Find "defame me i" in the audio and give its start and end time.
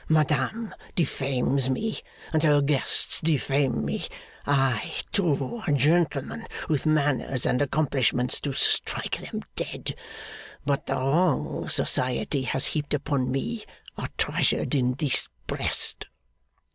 3.23-4.95